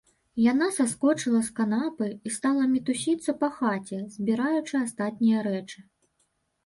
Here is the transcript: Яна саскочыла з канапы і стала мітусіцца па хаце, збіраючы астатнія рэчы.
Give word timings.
Яна 0.51 0.67
саскочыла 0.77 1.41
з 1.49 1.51
канапы 1.59 2.07
і 2.29 2.33
стала 2.37 2.63
мітусіцца 2.73 3.37
па 3.43 3.49
хаце, 3.61 4.01
збіраючы 4.17 4.75
астатнія 4.85 5.47
рэчы. 5.51 5.79